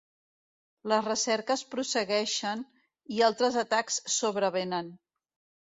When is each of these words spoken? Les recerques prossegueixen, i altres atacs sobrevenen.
Les 0.91 1.03
recerques 1.07 1.63
prossegueixen, 1.75 2.65
i 3.19 3.23
altres 3.29 3.61
atacs 3.67 4.03
sobrevenen. 4.19 4.95